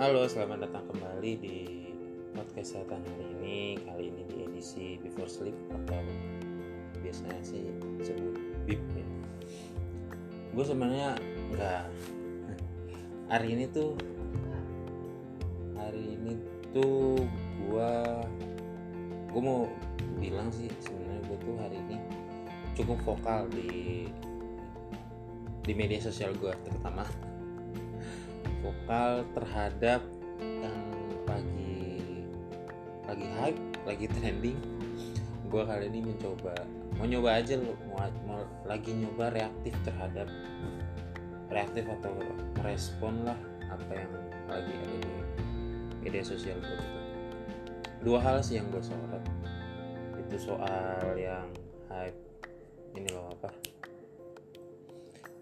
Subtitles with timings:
[0.00, 1.56] Halo, selamat datang kembali di
[2.32, 3.58] podcast kesehatan hari ini.
[3.84, 6.00] Kali ini di edisi Before Sleep atau
[7.04, 7.68] biasanya sih
[8.00, 9.04] disebut BIP ya.
[10.56, 11.20] Gue sebenarnya
[11.52, 11.84] nggak
[13.28, 13.92] hari ini tuh
[15.76, 16.32] hari ini
[16.72, 17.20] tuh
[17.68, 17.92] gue
[19.36, 19.68] gue mau
[20.16, 21.96] bilang sih sebenarnya gue tuh hari ini
[22.72, 24.08] cukup vokal di
[25.60, 27.04] di media sosial gue terutama
[28.60, 30.00] vokal terhadap
[30.40, 30.80] yang
[31.26, 31.84] lagi
[33.04, 34.58] lagi hype lagi trending.
[35.50, 36.54] Gue kali ini mencoba
[37.00, 40.28] mau nyoba aja lo mau, mau lagi nyoba reaktif terhadap
[41.48, 42.12] reaktif atau
[42.60, 43.38] merespon lah
[43.72, 44.12] apa yang
[44.46, 45.00] lagi ada di
[46.04, 47.00] media sosial gue itu
[48.04, 49.24] dua hal sih yang gue sorot.
[50.28, 51.48] Itu soal yang
[51.88, 52.16] hype
[52.96, 53.50] ini loh apa?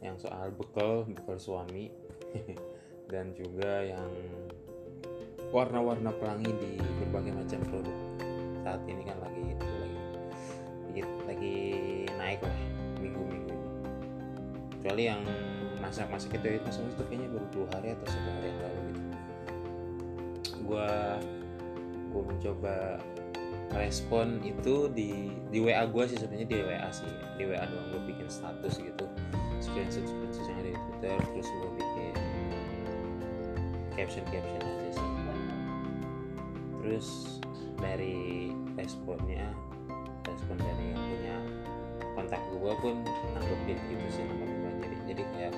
[0.00, 1.90] Yang soal bekal bekal suami
[3.10, 4.06] dan juga yang
[5.50, 6.72] warna-warna pelangi di
[7.02, 7.98] berbagai macam produk.
[8.62, 9.98] Saat ini kan lagi itu lagi
[10.86, 11.56] lagi, lagi
[12.14, 12.58] naik lah
[13.02, 13.50] minggu-minggu.
[13.50, 15.22] Ini kecuali yang
[15.82, 19.02] masak-masak itu itu masak itu kayaknya baru dua hari atau satu hari yang lalu gitu.
[20.70, 20.90] Gue
[22.10, 22.76] gue mencoba
[23.70, 27.10] respon itu di di WA gue sih sebenarnya di WA sih.
[27.34, 29.06] Di WA doang gue bikin status gitu.
[29.58, 32.29] Screenshot screenshot yang ada di Twitter terus gue bikin
[33.94, 35.08] caption caption aja sih.
[36.80, 37.08] Terus
[37.80, 39.48] dari responnya
[40.24, 41.36] respon dari yang punya
[42.14, 42.94] kontak gue pun
[43.34, 45.54] nanggepin gitu sih nanggepin jadi jadi kayak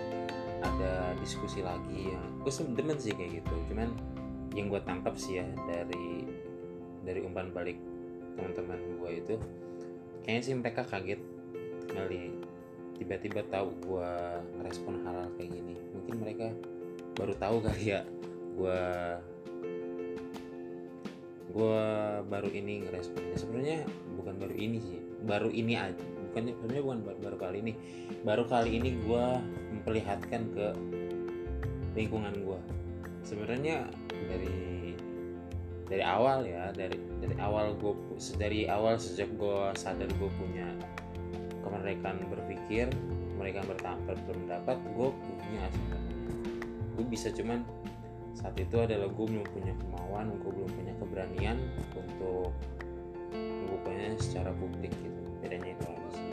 [0.62, 3.54] ada diskusi lagi yang gue demen sih kayak gitu.
[3.70, 3.90] Cuman
[4.54, 6.26] yang gue tangkap sih ya dari
[7.02, 7.76] dari umpan balik
[8.38, 9.34] teman-teman gue itu
[10.22, 11.20] kayaknya sih mereka kaget
[11.90, 12.32] kali.
[12.96, 14.12] Tiba-tiba tahu gue
[14.60, 15.74] ngerespon hal, hal kayak gini.
[15.90, 16.46] Mungkin mereka
[17.16, 18.00] baru tahu kali ya
[18.56, 18.80] gue
[21.52, 21.84] gue
[22.32, 23.78] baru ini ngeresponnya sebenarnya
[24.16, 27.72] bukan baru ini sih baru ini aja bukan sebenarnya bukan baru, baru kali ini.
[28.24, 29.24] Baru kali ini gue
[29.76, 30.66] memperlihatkan ke
[31.92, 32.60] lingkungan gue
[33.20, 33.84] sebenarnya
[34.32, 34.96] dari
[35.84, 37.92] dari awal ya dari dari awal gue
[38.40, 40.64] dari awal sejak gue sadar gue punya
[41.60, 42.88] kemerdekaan berpikir
[43.36, 46.01] mereka bertampil berpendapat gue punya sebenarnya
[46.92, 47.64] gue bisa cuman
[48.32, 52.52] saat itu adalah gue belum punya kemauan gue belum punya keberanian untuk
[53.32, 55.20] membukanya secara publik gitu.
[55.40, 56.28] Bedanya itu aja sih.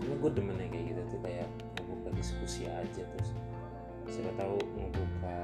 [0.00, 1.48] Sebenarnya gue demennya kayak gitu tuh kayak
[1.80, 3.30] membuka diskusi aja terus.
[4.10, 5.38] Siapa tahu membuka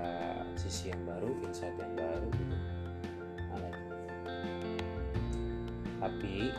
[0.59, 2.57] sisi yang baru insight yang baru gitu.
[3.53, 3.71] Ada
[5.97, 6.53] tapi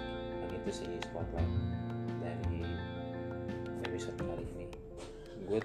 [0.51, 1.51] itu sih spotlight
[2.19, 2.63] dari
[3.88, 4.67] episode kali ini.
[5.47, 5.63] Gue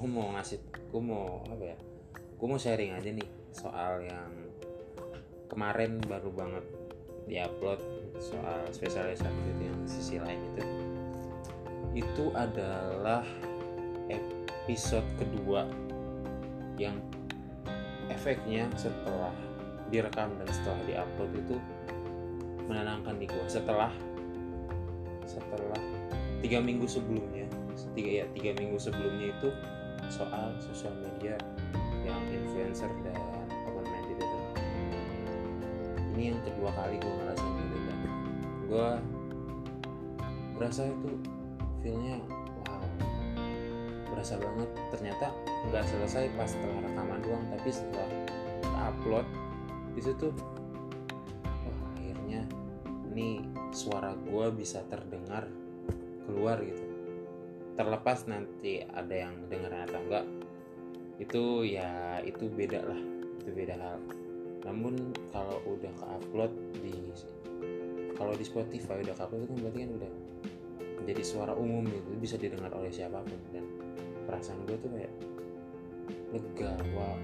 [0.00, 1.78] gue mau ngasih gue mau apa ya?
[2.40, 4.32] Gue mau sharing aja nih soal yang
[5.52, 6.64] kemarin baru banget
[7.28, 7.84] diupload
[8.16, 10.62] soal spesialisasi itu yang sisi lain itu.
[12.00, 13.28] Itu adalah
[14.08, 15.68] episode kedua
[16.80, 16.96] yang
[18.08, 19.36] efeknya setelah
[19.92, 21.56] direkam dan setelah diupload itu
[22.64, 23.44] menenangkan di gua.
[23.44, 23.92] Setelah
[25.28, 25.82] setelah
[26.40, 27.44] tiga minggu sebelumnya
[27.92, 29.48] tiga ya tiga minggu sebelumnya itu
[30.10, 31.38] soal sosial media
[32.02, 33.14] yang influencer dan
[33.70, 34.38] open minded itu
[36.18, 37.98] ini yang kedua kali gue ngerasain gitu dan
[38.66, 38.88] gue
[40.58, 41.10] berasa itu
[41.80, 42.18] feelnya
[42.66, 42.82] wow
[44.10, 44.68] berasa banget.
[44.90, 45.26] Ternyata
[45.70, 48.10] nggak selesai pas setelah rekaman doang tapi setelah
[48.90, 49.26] upload
[49.94, 50.28] di situ
[51.46, 52.42] oh akhirnya
[53.14, 55.46] ini suara gue bisa terdengar
[56.26, 56.89] keluar gitu
[57.80, 60.28] terlepas nanti ada yang dengar atau enggak
[61.16, 63.00] itu ya itu beda lah
[63.40, 63.96] itu beda hal.
[64.68, 66.52] Namun kalau udah ke upload
[66.84, 66.92] di
[68.12, 70.12] kalau di Spotify udah ke upload itu kan berarti kan udah
[71.08, 73.40] jadi suara umum gitu bisa didengar oleh siapa pun.
[73.48, 73.64] Dan
[74.28, 75.12] perasaan gue tuh kayak
[76.36, 77.16] lega wow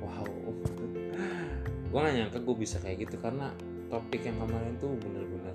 [0.00, 0.28] wow.
[1.94, 3.54] Gue gak nyangka gue bisa kayak gitu karena
[3.86, 5.54] topik yang kemarin tuh bener-bener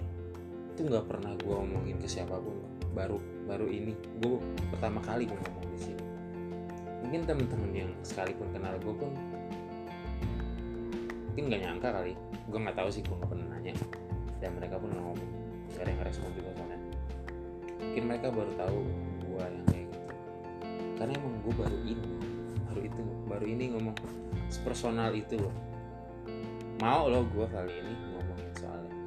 [0.71, 2.55] itu nggak pernah gue omongin ke siapa pun
[2.95, 3.97] baru baru ini.
[4.21, 4.37] Gue
[4.69, 6.03] pertama kali gue ngomong di sini.
[7.01, 9.09] Mungkin temen-temen yang sekalipun kenal gue pun
[11.33, 12.13] mungkin nggak nyangka kali.
[12.45, 13.73] Gue nggak tahu sih gue nggak pernah nanya.
[14.37, 15.17] Dan mereka pun ngomong.
[15.73, 16.79] Gak ada yang respon juga soalnya.
[17.81, 18.79] Mungkin mereka baru tahu
[19.25, 20.09] gue yang kayak gitu.
[21.01, 22.11] Karena emang gue baru ini
[22.69, 23.95] baru itu baru ini ngomong
[24.53, 25.55] sepersonal itu loh.
[26.77, 28.99] Mau loh gue kali ini ngomongin soalnya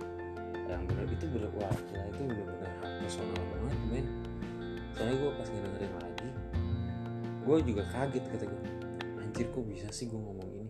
[0.73, 1.77] yang bener itu bener wah
[2.09, 2.73] itu bener-bener
[3.05, 4.07] personal banget men
[4.95, 6.29] soalnya gue pas ngedengerin lagi
[7.43, 8.63] gue juga kaget kata gue
[9.33, 10.69] anjir kok bisa sih gue ngomong ini?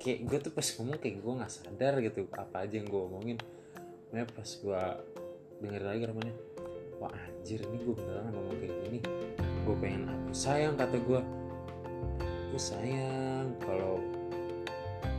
[0.00, 3.38] Kayak gue tuh pas ngomong kayak gue nggak sadar gitu apa aja yang gue omongin.
[4.16, 4.82] Nah pas gue
[5.60, 6.36] denger lagi rekamannya
[6.98, 8.98] wah anjir ini gue beneran ngomong kayak gini.
[9.62, 10.28] Gue pengen apa?
[10.32, 11.20] Sayang kata gue
[12.48, 14.00] gue sayang kalau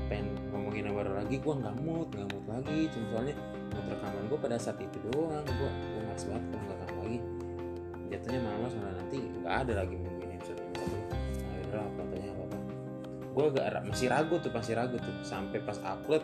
[0.09, 2.79] pengen ngomongin yang baru lagi gue nggak mood nggak mood lagi.
[2.89, 3.35] Cuma soalnya
[3.71, 5.45] mood rekaman gue pada saat itu doang.
[5.45, 7.19] Gue gue males banget kalau nggak lagi
[8.09, 12.01] jatuhnya malas malah nanti nggak ada lagi minggu ini episode yang baru nah yaudah apa
[12.09, 12.57] tanya apa apa
[13.29, 15.13] gue agak masih ragu tuh masih ragu tuh.
[15.23, 16.23] Sampai pas upload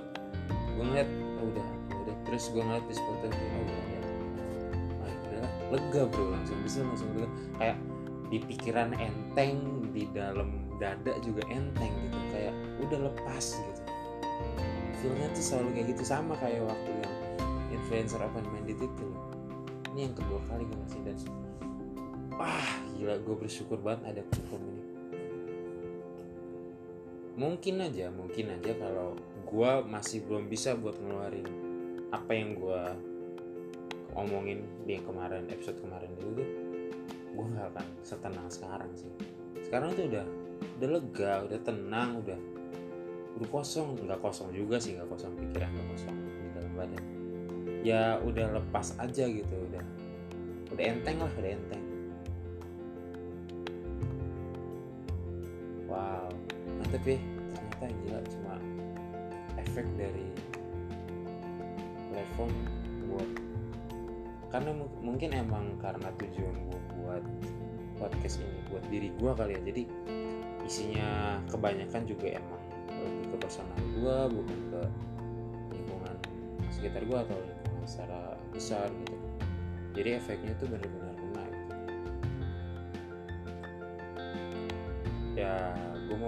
[0.76, 1.08] gue ngeliat
[1.40, 1.68] oh, udah
[2.04, 4.04] udah terus gue ngeliat di Spotify oh, udah udah
[5.00, 6.26] ah, udah lega bro.
[6.34, 7.30] Langsung bisa langsung lega.
[7.62, 7.78] Kayak
[8.34, 12.20] di pikiran enteng di dalam dada juga enteng gitu.
[12.34, 12.54] Kayak
[12.84, 13.82] udah lepas gitu.
[15.00, 16.04] Feelnya tuh selalu kayak gitu.
[16.04, 17.16] Sama kayak waktu yang
[17.72, 19.08] influencer open minded itu
[19.96, 21.18] ini yang kedua kali gue ngasih dan
[22.36, 24.84] wah gila gue bersyukur banget ada platform ini.
[27.36, 31.48] Mungkin aja mungkin aja kalau gue masih belum bisa buat ngeluarin
[32.12, 32.84] apa yang gue
[34.16, 36.50] omongin di kemarin episode kemarin itu tuh
[37.36, 39.12] gue nggak akan setenang sekarang sih.
[39.64, 40.26] Sekarang tuh udah
[40.80, 42.40] udah lega udah tenang udah
[43.40, 44.00] udah kosong.
[44.00, 47.04] Nggak kosong juga sih nggak kosong pikiran nggak kosong di dalam badan.
[47.84, 49.84] Ya udah lepas aja gitu udah
[50.72, 51.85] udah enteng lah udah enteng
[57.04, 57.20] ya
[57.56, 58.54] ternyata gila cuma
[59.60, 60.28] efek dari
[62.12, 62.54] platform
[63.12, 63.30] buat
[64.56, 67.24] karena mu- mungkin emang karena tujuan gue buat
[68.00, 69.84] podcast ini buat diri gue kali ya jadi
[70.64, 74.82] isinya kebanyakan juga emang lebih ke personal gue bukan ke
[75.76, 76.16] lingkungan
[76.72, 79.16] sekitar gue atau lingkungan secara besar gitu
[79.96, 81.76] jadi efeknya itu benar-benar kena gitu.
[85.36, 85.56] ya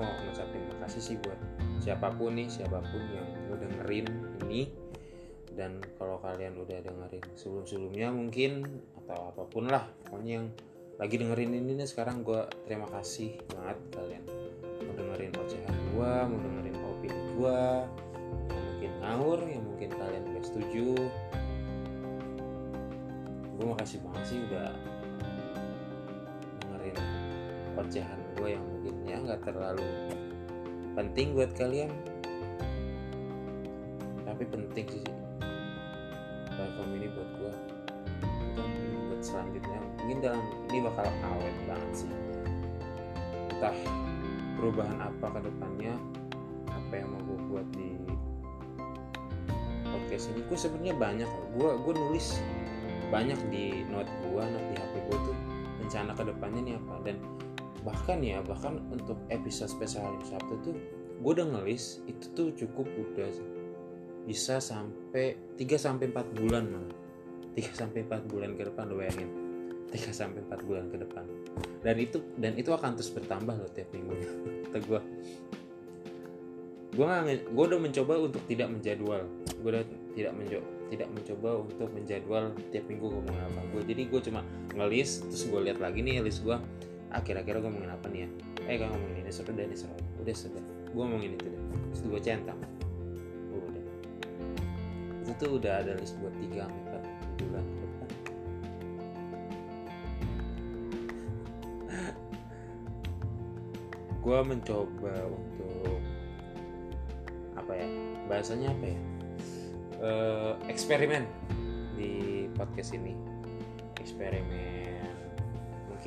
[0.01, 1.39] mau ngucapin makasih sih buat
[1.81, 4.07] siapa pun nih siapa pun yang udah dengerin
[4.45, 4.69] ini.
[5.57, 8.61] Dan kalau kalian udah dengerin sebelum-sebelumnya mungkin
[8.93, 10.47] atau apa pun lah pokoknya yang
[11.01, 14.23] lagi dengerin ini nih sekarang gue terima kasih banget kalian.
[14.85, 17.59] Mau dengerin ocehan gue mau dengerin opini gue
[18.53, 20.93] yang mungkin ngawur yang mungkin kalian gak setuju.
[23.57, 24.69] Gue makasih banget sih udah
[26.61, 26.97] dengerin
[27.81, 29.85] ocehan gue yang mungkin ya nggak terlalu
[30.93, 31.91] penting buat kalian.
[34.27, 35.05] Tapi penting sih
[36.57, 37.53] platform ini buat gue
[38.57, 38.69] untuk
[39.09, 42.11] buat selanjutnya mungkin dalam ini bakal awet banget sih.
[43.53, 43.77] Entah
[44.57, 45.93] perubahan apa ke depannya
[46.69, 47.89] apa yang mau gue buat di
[49.85, 50.41] podcast ini.
[50.49, 52.41] Gue sebenarnya banyak gue gue nulis
[53.07, 55.37] banyak di note gue note di hp gue tuh.
[55.77, 56.93] Rencana ke depannya nih apa?
[57.05, 57.17] Dan
[57.87, 60.75] bahkan ya bahkan untuk episode spesial hari Sabtu tuh
[61.23, 63.31] gue udah ngelis itu tuh cukup udah
[64.27, 66.95] bisa sampai 3 sampai 4 bulan malah.
[67.55, 69.31] 3 sampai 4 bulan ke depan lo bayangin.
[69.87, 71.23] 3 sampai 4 bulan ke depan.
[71.79, 74.27] Dan itu dan itu akan terus bertambah loh tiap minggunya
[74.67, 75.01] kata gue
[76.97, 77.07] gue
[77.55, 79.23] gue udah mencoba untuk tidak menjadwal.
[79.63, 82.43] Gue udah tidak mencoba tidak mencoba untuk menjadwal
[82.75, 83.61] tiap minggu gue ngomongin apa.
[83.71, 84.41] Gue jadi gue cuma
[84.75, 86.59] ngelis terus gue lihat lagi nih list gue
[87.23, 88.29] kira-kira gue ngomongin apa nih ya?
[88.67, 89.95] Eh kan ngomongin ini sudah ini sudah.
[90.19, 90.61] Udah sudah.
[90.91, 91.61] Gue ngomongin itu deh.
[91.95, 92.59] Terus gue centang.
[93.51, 93.83] Udah.
[95.23, 96.99] Itu tuh udah ada list buat 3 sampai
[97.37, 97.85] 4 bulan ke
[104.27, 106.03] gue mencoba untuk
[107.55, 107.87] apa ya
[108.27, 108.99] bahasanya apa ya?
[109.97, 111.25] Eh, eksperimen
[111.95, 113.17] di podcast ini.
[113.97, 114.66] Eksperimen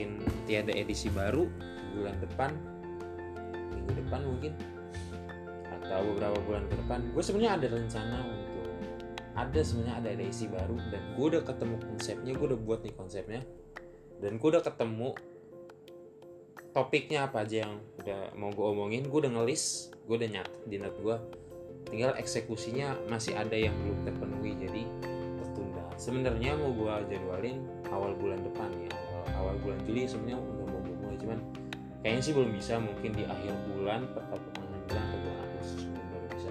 [0.00, 1.45] mungkin tiada edisi baru
[1.92, 2.50] bulan depan
[3.76, 4.52] minggu depan mungkin
[5.76, 7.00] atau beberapa bulan ke depan.
[7.12, 8.69] Gue sebenarnya ada rencana untuk
[9.37, 13.40] ada sebenarnya ada edisi baru dan gue udah ketemu konsepnya gue udah buat nih konsepnya
[14.25, 15.09] dan gue udah ketemu
[16.73, 19.04] topiknya apa aja yang udah mau gue omongin.
[19.04, 21.16] Gue udah ngelis gue udah nyatet di note gue
[21.92, 24.83] tinggal eksekusinya masih ada yang belum terpenuhi jadi
[25.45, 25.85] tertunda.
[26.00, 27.61] Sebenarnya mau gue jadwalin
[27.92, 29.10] awal bulan depan ya
[29.40, 31.38] awal, bulan Juli sebenarnya udah mau mulai cuman
[32.04, 36.26] kayaknya sih belum bisa mungkin di akhir bulan atau pertengahan bulan atau bulan Agustus baru
[36.37, 36.50] bisa.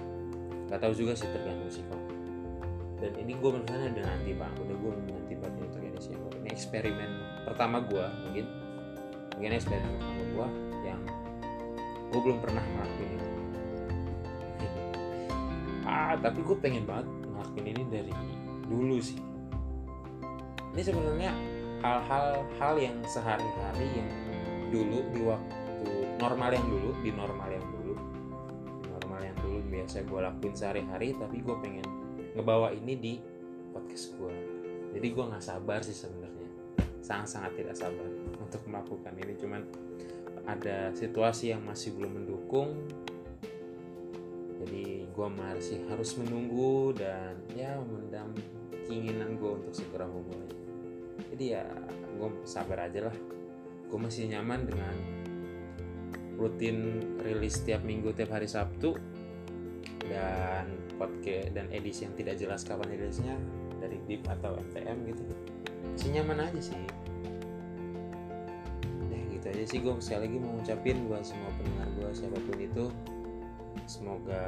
[0.66, 2.00] Nggak tahu juga sih tergantung sih kok
[3.00, 5.80] dan ini gue beneran ada nanti bang udah gue nanti ini untuk
[6.12, 7.10] yang baru ini eksperimen
[7.48, 8.46] pertama gue mungkin.
[9.40, 10.46] Mungkin eksperimen pertama gue
[10.84, 11.00] yang
[12.12, 13.28] gue belum pernah ngelakuin ini
[15.88, 18.12] ah tapi gue pengen banget ngelakuin ini dari
[18.68, 19.16] dulu sih.
[20.76, 21.32] Ini sebenarnya
[21.80, 24.10] hal-hal hal yang sehari-hari yang
[24.70, 25.88] dulu di waktu
[26.20, 27.94] normal yang dulu di normal yang dulu.
[29.00, 31.86] Normal yang dulu biasa gue lakuin sehari-hari tapi gue pengen
[32.36, 33.14] ngebawa ini di
[33.72, 34.60] podcast gue
[34.90, 36.48] jadi gue nggak sabar sih sebenarnya.
[37.00, 38.06] Sangat-sangat tidak sabar
[38.38, 39.32] untuk melakukan ini.
[39.38, 39.62] Cuman
[40.46, 42.74] ada situasi yang masih belum mendukung.
[44.60, 48.34] Jadi gue masih harus menunggu dan ya mendam
[48.84, 50.59] keinginan gue untuk segera memulai
[51.34, 51.64] jadi ya
[52.18, 53.16] gue sabar aja lah.
[53.90, 54.94] Gue masih nyaman dengan
[56.38, 58.94] rutin rilis tiap minggu tiap hari Sabtu.
[60.10, 63.38] Dan podcast dan edisi yang tidak jelas kapan rilisnya
[63.78, 65.22] dari DIP atau MTM gitu.
[65.94, 66.76] Masih nyaman aja sih.
[69.08, 72.58] Ya gitu aja sih gue sekali lagi mau ngucapin buat semua pendengar gue siapa pun
[72.58, 72.84] itu
[73.86, 74.42] semoga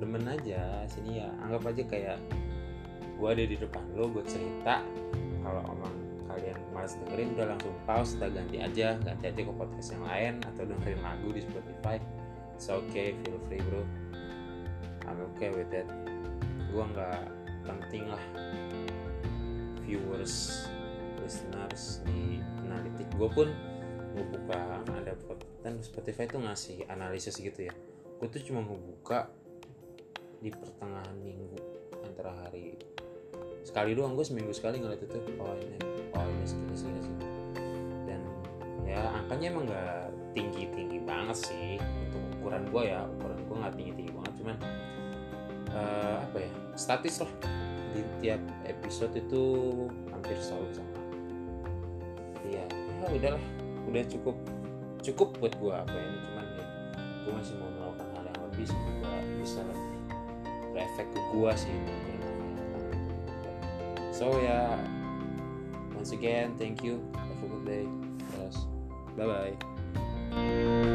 [0.00, 0.88] demen aja.
[0.88, 2.18] Sini ya anggap aja kayak
[3.20, 4.80] gue ada di depan lo gue cerita.
[5.44, 5.91] Kalau omong
[6.32, 10.34] kalian malas dengerin udah langsung pause kita ganti aja ganti aja ke podcast yang lain
[10.48, 11.96] atau dengerin lagu di Spotify.
[12.56, 13.84] It's okay feel free bro.
[15.04, 15.88] I'm okay with that.
[16.72, 17.20] Gue nggak
[17.68, 18.24] penting lah.
[19.84, 20.66] Viewers
[21.20, 23.48] listeners di analitik gue pun
[24.12, 24.56] gue buka
[24.88, 25.12] ada
[25.62, 27.74] dan Spotify tuh ngasih analisis gitu ya.
[28.18, 29.30] Gue tuh cuma ngebuka
[30.42, 31.58] di pertengahan minggu
[32.02, 32.74] antara hari
[33.62, 35.18] sekali doang gue seminggu sekali ngeliat itu.
[35.38, 35.78] Oh ini.
[36.12, 37.26] Oh ini segini segini segini
[38.06, 38.20] dan
[38.84, 41.78] ya angkanya emang nggak tinggi tinggi banget sih.
[41.80, 44.56] Untuk ukuran gue ya ukuran gue nggak tinggi tinggi banget cuman
[45.72, 47.32] uh, apa ya statis lah.
[47.92, 49.42] Di tiap episode itu
[50.08, 50.92] hampir selalu sama.
[52.42, 52.64] Iya
[53.02, 53.44] ya udahlah
[53.90, 54.36] udah cukup
[55.02, 56.66] cukup buat gue apa ini cuman ya
[57.26, 60.00] gue masih mau melakukan hal yang lebih semoga bisa lebih
[60.70, 61.76] berefek ke gue sih
[64.12, 64.76] So yeah,
[65.94, 67.02] once again, thank you.
[67.16, 67.88] Have a good day.
[68.38, 68.66] Yes.
[69.16, 69.56] Bye
[70.36, 70.91] bye.